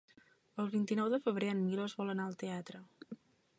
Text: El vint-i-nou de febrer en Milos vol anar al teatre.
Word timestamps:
El 0.63 0.71
vint-i-nou 0.75 1.11
de 1.15 1.19
febrer 1.27 1.51
en 1.57 1.61
Milos 1.67 1.95
vol 2.01 2.11
anar 2.17 2.27
al 2.31 2.41
teatre. 2.47 2.85